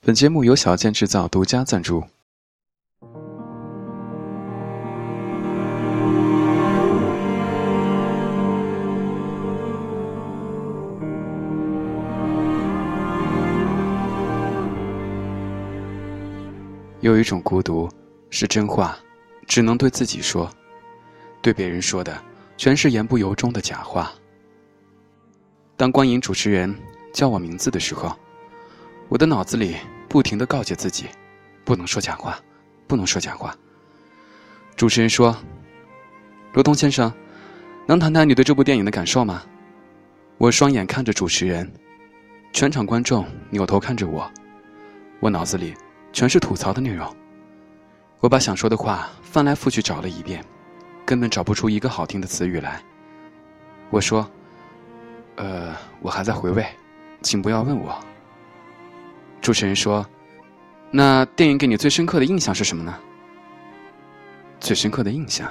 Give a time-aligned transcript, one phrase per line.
[0.00, 2.02] 本节目由小健制造独家赞助。
[17.00, 17.88] 有一种孤独，
[18.30, 18.96] 是真话，
[19.46, 20.50] 只能对自己说，
[21.42, 22.16] 对别人说的
[22.56, 24.12] 全是言不由衷的假话。
[25.76, 26.74] 当观影主持人
[27.12, 28.16] 叫我名字的时候，
[29.08, 29.76] 我的脑子里
[30.08, 31.06] 不停的告诫自己，
[31.64, 32.38] 不能说假话，
[32.86, 33.56] 不能说假话。
[34.76, 35.36] 主持人说
[36.54, 37.12] ：“罗东先生，
[37.86, 39.42] 能谈谈你对这部电影的感受吗？”
[40.38, 41.70] 我双眼看着主持人，
[42.52, 44.30] 全场观众扭头看着我，
[45.20, 45.74] 我脑子里。
[46.10, 47.14] 全是吐槽的内容。
[48.18, 50.42] 我把想说的话翻来覆去找了一遍，
[51.04, 52.82] 根本找不出一个好听的词语来。
[53.90, 54.28] 我说
[55.36, 56.66] ：“呃，我还在回味，
[57.20, 57.96] 请不要问我。”
[59.40, 60.04] 主持人说
[60.90, 62.94] ：“那电影给你最深刻的印象是什么呢？”
[64.60, 65.50] 最深刻的印象，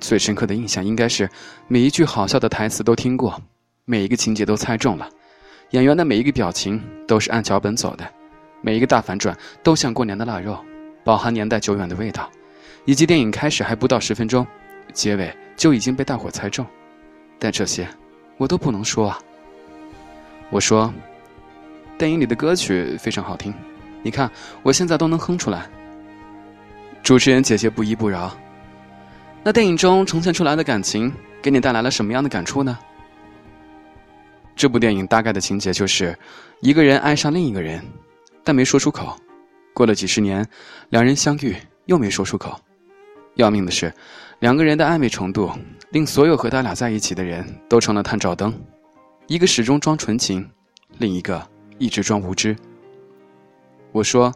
[0.00, 1.28] 最深刻的印象应该是
[1.68, 3.40] 每一句好笑的台词都听过，
[3.84, 5.08] 每一个情节都猜中了，
[5.70, 8.06] 演员的每一个表情都是按脚本走的。
[8.62, 10.58] 每一个大反转都像过年的腊肉，
[11.04, 12.28] 饱含年代久远的味道，
[12.84, 14.44] 以及电影开始还不到十分钟，
[14.92, 16.66] 结尾就已经被大伙猜中，
[17.38, 17.86] 但这些
[18.38, 19.18] 我都不能说啊。
[20.50, 20.92] 我说，
[21.98, 23.52] 电影里的歌曲非常好听，
[24.02, 24.30] 你看
[24.62, 25.66] 我现在都能哼出来。
[27.02, 28.36] 主持人姐姐不依不饶，
[29.42, 32.78] 那电影中呈现出来的感情给你带来了什么样的感触呢？
[34.54, 36.18] 这部电影大概的情节就是，
[36.60, 37.80] 一个人爱上另一个人。
[38.42, 39.16] 但没说出口，
[39.74, 40.46] 过了几十年，
[40.90, 42.58] 两人相遇又没说出口。
[43.34, 43.92] 要命的是，
[44.38, 45.50] 两个人的暧昧程度
[45.90, 48.54] 令所有和他俩在一起的人都成了探照灯，
[49.26, 50.48] 一个始终装纯情，
[50.98, 51.44] 另一个
[51.78, 52.56] 一直装无知。
[53.92, 54.32] 我说，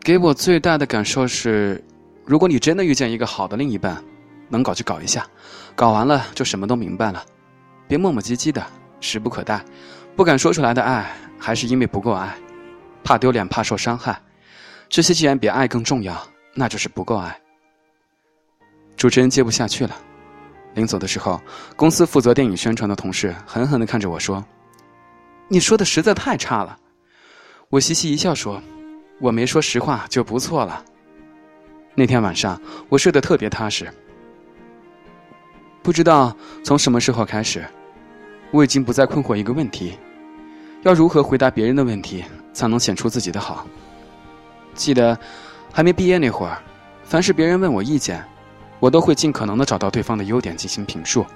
[0.00, 1.82] 给我最大的感受是，
[2.24, 4.02] 如果你真的遇见一个好的另一半，
[4.48, 5.26] 能搞就搞一下，
[5.74, 7.24] 搞完了就什么都明白了，
[7.88, 8.64] 别磨磨唧唧的，
[9.00, 9.64] 时不可待，
[10.14, 12.34] 不敢说出来的爱，还是因为不够爱。
[13.02, 14.18] 怕丢脸，怕受伤害，
[14.88, 16.16] 这些既然比爱更重要，
[16.54, 17.38] 那就是不够爱。
[18.96, 19.94] 主持人接不下去了，
[20.74, 21.40] 临走的时候，
[21.76, 24.42] 公司负责电影宣传的同事狠狠的看着我说
[25.54, 26.76] ：“你说的实在太差了。”
[27.70, 28.60] 我嘻嘻一笑说
[29.20, 30.84] ：“我没说实话就不错了。”
[31.94, 33.88] 那天晚上我睡得特别踏实。
[35.80, 37.64] 不知道从什么时候开始，
[38.50, 39.96] 我已经不再困惑一个问题：
[40.82, 42.24] 要如何回答别人的问题。
[42.54, 43.66] 才能显出自己的好。
[44.74, 45.18] 记得
[45.72, 46.62] 还没毕业那会儿，
[47.02, 48.24] 凡是别人问我意见，
[48.78, 51.26] 我都会尽可能的找到对方的优点进行评述，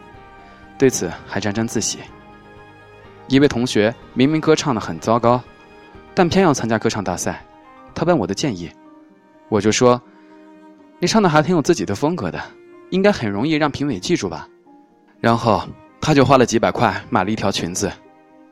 [0.79, 1.99] 对此还沾沾自喜。
[3.29, 5.41] 一位同学明明歌唱的很糟糕，
[6.15, 7.45] 但偏要参加歌唱大赛，
[7.95, 8.71] 他问我的建议，
[9.49, 10.01] 我就说
[10.99, 12.43] ：“你唱的还挺有自己的风格的，
[12.91, 14.49] 应该很容易让评委记住吧。”
[15.21, 15.63] 然后
[16.01, 17.93] 他就花了几百块买了一条裙子，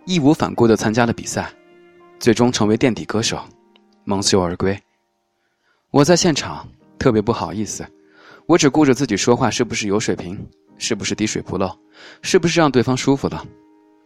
[0.04, 1.50] 义无反顾的参加了比赛。
[2.19, 3.38] 最终成为垫底歌手，
[4.04, 4.78] 蒙羞而归。
[5.91, 6.66] 我在现场
[6.98, 7.87] 特别不好意思，
[8.47, 10.38] 我只顾着自己说话是不是有水平，
[10.78, 11.70] 是不是滴水不漏，
[12.22, 13.44] 是不是让对方舒服了，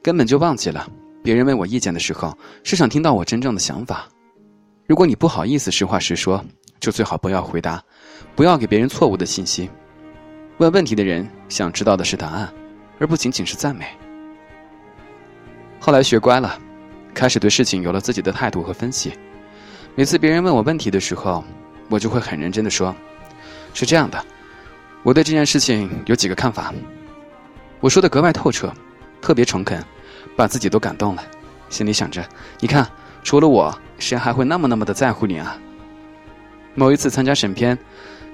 [0.02, 0.88] 根本就忘记了
[1.22, 4.08] 别人问我意见的时候是想听到我真正的想法。
[4.86, 6.44] 如果你不好意思实话实说，
[6.80, 7.82] 就最好不要回答，
[8.34, 9.68] 不要给别人错误的信息。
[10.58, 12.52] 问问题的人想知道的是答案，
[12.98, 13.86] 而不仅仅是赞美。
[15.78, 16.58] 后来学乖了。
[17.12, 19.12] 开始对事情有了自己的态度和分析。
[19.96, 21.42] 每次别人问我问题的时候，
[21.88, 22.94] 我就会很认真的说
[23.74, 24.24] ：“是这样的，
[25.02, 26.72] 我对这件事情有几个看法。”
[27.80, 28.72] 我说的格外透彻，
[29.20, 29.82] 特别诚恳，
[30.36, 31.22] 把自己都感动了。
[31.68, 32.26] 心里想着
[32.60, 32.86] ：“你看，
[33.22, 35.56] 除了我，谁还会那么那么的在乎你啊？”
[36.74, 37.78] 某一次参加审片，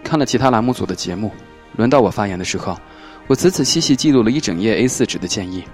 [0.04, 1.30] 看了其他栏目组的节目，
[1.76, 2.78] 轮到我发言的时候，
[3.26, 5.64] 我仔仔细细记录了一整页 A4 纸的建议。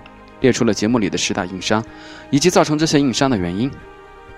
[0.40, 1.84] 列出了节目里的十大硬伤，
[2.30, 3.70] 以及造成这些硬伤的原因。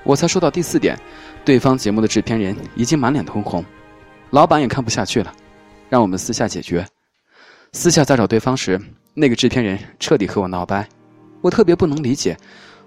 [0.02, 1.00] 我才说到第四点，
[1.46, 3.64] 对方节目的制片人已经满脸通红，
[4.28, 5.32] 老板也看不下去了，
[5.88, 6.86] 让我们私下解决。
[7.72, 8.78] 私下再找对方时，
[9.14, 10.86] 那个制片人彻底和我闹掰。
[11.40, 12.36] 我特别不能理解，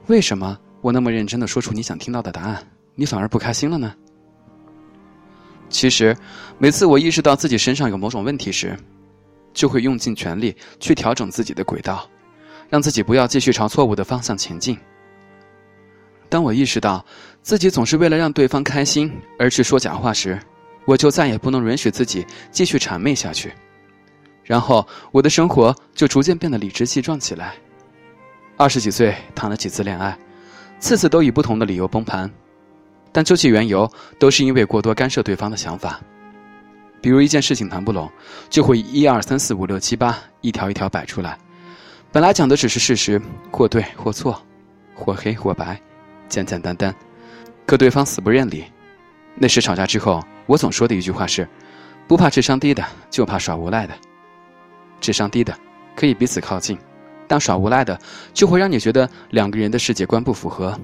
[0.07, 2.61] 为什么我那么认真的说出你想听到的答案，
[2.93, 3.93] 你反而不开心了呢？
[5.69, 6.15] 其实，
[6.57, 8.77] 每次我意识到自己身上有某种问题时，
[9.53, 12.07] 就会用尽全力去调整自己的轨道。
[12.69, 14.77] 让自己不要继续朝错误的方向前进。
[16.27, 17.05] 当我意识到
[17.41, 19.09] 自己总是为了让对方开心
[19.39, 20.37] 而去说假话时，
[20.83, 23.53] 我就再也不能允许自己继续谄媚下去。
[24.47, 27.53] 然后我的生活就逐渐变得理直气壮起来。
[28.55, 30.17] 二十几岁谈了几次恋爱，
[30.79, 32.31] 次次都以不同的理由崩盘，
[33.11, 35.99] 但究其缘由，都是因为过多干涉对方的想法。
[37.01, 38.09] 比如一件事情谈不拢，
[38.49, 41.37] 就会一二三四五六七八一条一条摆出来。
[42.09, 43.21] 本来讲的只是事实，
[43.51, 44.41] 或对或错，
[44.95, 45.79] 或黑或白，
[46.29, 46.95] 简简单单，
[47.65, 48.63] 可对方死不认理。
[49.35, 51.47] 那时吵架之后，我总说的一句话是：
[52.07, 53.93] 不怕智商低的，就怕耍无赖的。
[54.99, 55.53] 智商低的
[55.95, 56.77] 可以彼此靠近，
[57.27, 57.99] 但耍无赖的
[58.33, 60.77] 就会让你觉得两个人的世界观不符合，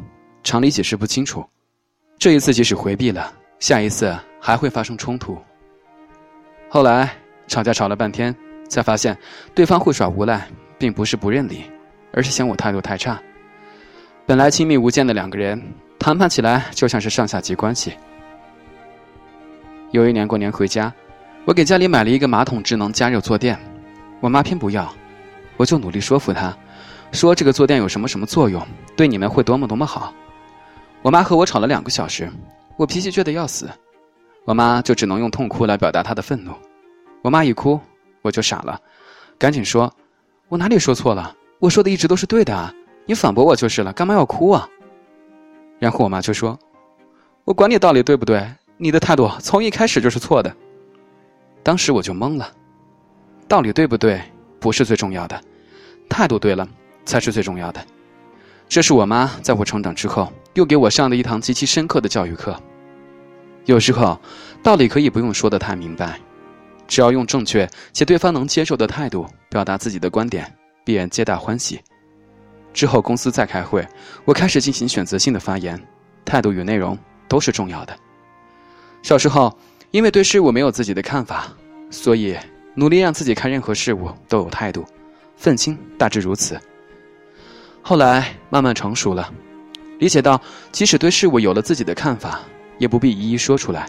[0.44, 1.44] 常理解释不清楚。
[2.18, 5.38] 这一次即使回避了，下一次还会发生冲突。
[6.69, 7.10] 后来
[7.48, 8.36] 吵架吵了半天，
[8.69, 9.18] 才发现
[9.54, 11.63] 对方会耍无赖，并不是不认理，
[12.13, 13.21] 而是嫌我态度太差。
[14.25, 15.62] 本来亲密无间的两个人，
[16.00, 17.94] 谈判起来就像是上下级关系。
[19.92, 20.92] 有一年过年回家，
[21.45, 23.59] 我给家里买了一个马桶智能加热坐垫，
[24.23, 24.89] 我妈偏不要，
[25.57, 26.55] 我就努力说服她，
[27.11, 28.65] 说这个坐垫有什么什么作用，
[28.95, 30.13] 对你们会多么多么好。
[31.01, 32.31] 我妈和我吵了两个小时，
[32.77, 33.69] 我脾气倔得要死。
[34.45, 36.53] 我妈就只能用痛哭来表达她的愤怒。
[37.21, 37.77] 我妈一哭，
[38.21, 38.79] 我就傻了，
[39.37, 39.93] 赶紧说
[40.47, 41.35] ：“我哪里说错了？
[41.59, 42.73] 我说的一直都是对的啊！
[43.05, 44.65] 你反驳我就是了，干嘛要哭啊？”
[45.79, 46.57] 然后我妈就说
[47.43, 48.49] ：“我管你道理对不对？
[48.77, 50.55] 你的态度从一开始就是错的。”
[51.61, 52.49] 当时我就懵了，
[53.48, 54.22] 道理对不对
[54.60, 55.40] 不是最重要的，
[56.10, 56.68] 态度对了
[57.06, 57.86] 才是最重要的。
[58.68, 62.60] 这是我妈在我成长之后又给我上的一堂极其深刻的教育课。
[63.66, 64.19] 有时候，
[64.62, 66.19] 道理可以不用说的太明白，
[66.88, 70.51] 只要用正确且对方能接受的态度表达自己的观点，
[70.84, 71.80] 必然皆大欢喜。
[72.74, 73.88] 之后公司再开会，
[74.25, 75.80] 我开始进行选择性的发言，
[76.25, 76.98] 态度与内容
[77.28, 77.95] 都是重要的。
[79.01, 79.56] 小时候，
[79.92, 81.48] 因为对事物没有自己的看法，
[81.92, 82.36] 所以
[82.75, 84.85] 努力让自己看任何事物都有态度，
[85.37, 86.59] 愤青大致如此。
[87.81, 89.31] 后来慢慢成熟了，
[89.99, 90.41] 理解到
[90.71, 92.39] 即使对事物有了自己的看法。
[92.79, 93.87] 也不必一一说出来，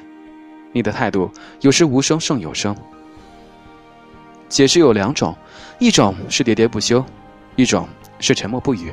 [0.70, 1.28] 你的态度
[1.62, 2.76] 有时无声胜有声。
[4.46, 5.34] 解释有两种，
[5.78, 7.02] 一种是喋喋不休，
[7.56, 7.88] 一种
[8.20, 8.92] 是沉默不语。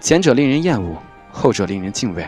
[0.00, 0.96] 前者令人厌恶，
[1.32, 2.24] 后者令人敬畏。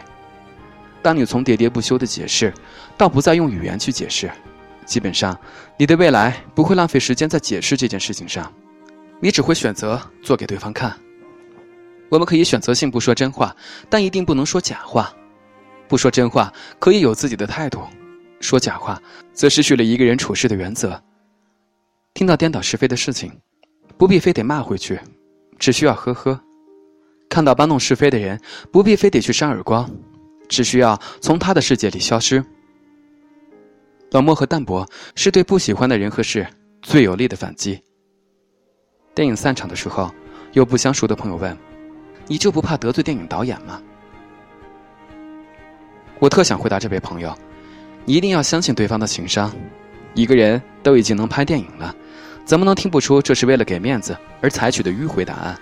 [1.00, 2.52] 当你从喋喋不休的解释，
[2.98, 4.28] 到不再用语言去解释，
[4.88, 5.38] 基本上
[5.76, 8.50] 你的未来不会浪费时间在解释这件事情上，
[9.20, 10.96] 你只会选择做给对方看。
[12.08, 13.54] 我们可以选择性不说真话，
[13.90, 15.14] 但一定不能说假话。
[15.88, 17.82] 不说真话可以有自己的态度，
[18.40, 19.00] 说假话
[19.34, 21.00] 则失去了一个人处事的原则。
[22.14, 23.30] 听到颠倒是非的事情，
[23.98, 24.98] 不必非得骂回去，
[25.58, 26.40] 只需要呵呵；
[27.28, 28.40] 看到搬弄是非的人，
[28.72, 29.90] 不必非得去扇耳光，
[30.48, 32.42] 只需要从他的世界里消失。
[34.10, 36.46] 冷漠和淡泊是对不喜欢的人和事
[36.80, 37.80] 最有力的反击。
[39.14, 40.10] 电影散场的时候，
[40.52, 41.56] 有不相熟的朋友问
[42.26, 43.82] ：“你就不怕得罪电影导演吗？”
[46.20, 47.36] 我特想回答这位朋友
[48.06, 49.52] ：“你一定要相信对方的情商。
[50.14, 51.94] 一个人都已经能拍电影了，
[52.44, 55.56] 怎么能听不出这是为了给面子而采取的迂回答案？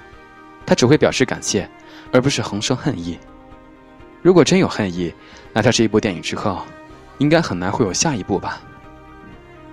[0.65, 1.69] 他只会表示感谢，
[2.13, 3.19] 而不是横生恨意。
[4.23, 5.13] 如果真有恨意，
[5.53, 6.63] 那他这一部电影之后，
[7.19, 8.61] 应该很难会有下一步吧。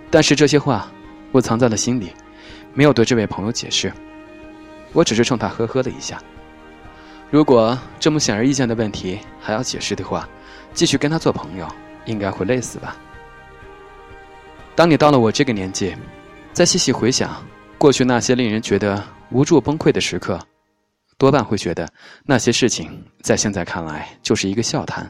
[0.09, 0.91] 但是这些话，
[1.31, 2.11] 我藏在了心里，
[2.73, 3.91] 没有对这位朋友解释。
[4.91, 6.21] 我只是冲他呵呵了一下。
[7.31, 10.27] 如果这么显而易见的问题还要解释的话，”
[10.73, 11.67] 继续跟他做朋友，
[12.05, 12.97] 应该会累死吧。
[14.73, 15.95] 当你到了我这个年纪，
[16.51, 17.45] 再细细回想
[17.77, 20.39] 过去那些令人觉得无助崩溃的时刻，
[21.15, 21.87] 多半会觉得
[22.25, 25.07] 那些事情在现在看来就是一个笑谈。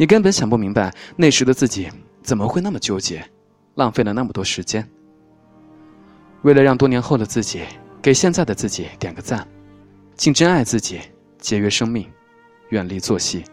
[0.00, 1.86] 你根本想不明白那时的自己
[2.22, 3.22] 怎么会那么纠结，
[3.74, 4.82] 浪费了那么多时间。
[6.40, 7.60] 为了让多年后的自己
[8.00, 9.46] 给现在的自己点个赞，
[10.16, 11.02] 请珍爱自己，
[11.36, 12.10] 节约生命，
[12.70, 13.44] 远离作息。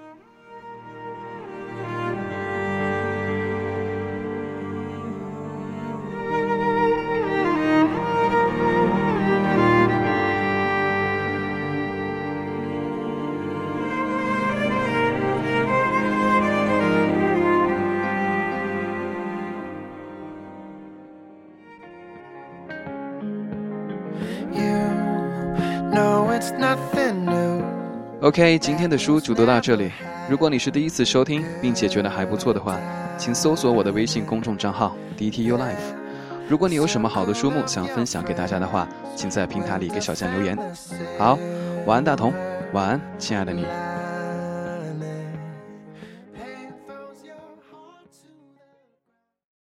[28.27, 29.89] OK，今天的书就读到这里。
[30.29, 32.77] 如果你是第一次收听，并且觉得还不错的话，
[33.17, 35.95] 请搜索我的微信公众账号 DTU Life。
[36.49, 40.57] 如果你有什么好的书目想分享给大家的话，请在平台里给小江留言。
[41.17, 41.39] 好，
[41.85, 42.33] 晚安大同，
[42.73, 43.65] 晚安，亲爱的你。